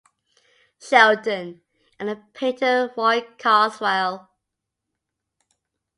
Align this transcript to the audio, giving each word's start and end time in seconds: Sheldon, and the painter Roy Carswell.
Sheldon, 0.81 1.61
and 1.99 2.09
the 2.09 2.15
painter 2.33 2.91
Roy 2.97 3.21
Carswell. 3.37 4.31